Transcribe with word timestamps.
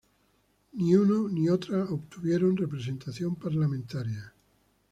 Ni 0.73 0.95
uno 0.95 1.27
ni 1.29 1.47
otra 1.47 1.83
obtuvieron 1.83 2.57
representación 2.57 3.35
parlamentaria. 3.35 4.33